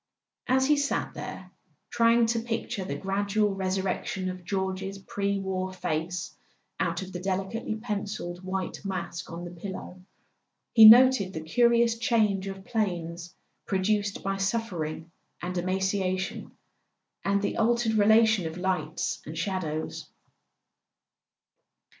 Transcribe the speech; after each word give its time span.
As 0.47 0.65
he 0.65 0.77
sat 0.77 1.13
there, 1.13 1.51
trying 1.91 2.25
to 2.25 2.39
picture 2.39 2.83
the 2.83 2.95
gradual 2.97 3.53
resurrection 3.53 4.31
of 4.31 4.43
George's 4.43 4.97
pre 4.97 5.37
war 5.37 5.71
face 5.71 6.35
out 6.79 7.03
of 7.03 7.11
the 7.13 7.19
delicately 7.19 7.75
pencilled 7.75 8.43
white 8.43 8.83
mask 8.83 9.31
on 9.31 9.45
the 9.45 9.51
pillow, 9.51 10.01
he 10.73 10.89
noted 10.89 11.33
the 11.33 11.39
curious 11.41 11.99
change 11.99 12.47
of 12.47 12.65
planes 12.65 13.35
produced 13.67 14.23
by 14.23 14.37
suffering 14.37 15.11
and 15.39 15.59
emaciation, 15.59 16.49
and 17.23 17.43
the 17.43 17.57
altered 17.57 17.93
relation 17.93 18.47
of 18.47 18.57
lights 18.57 19.21
and 19.27 19.37
shadows. 19.37 20.09